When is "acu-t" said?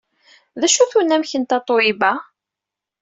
0.67-0.93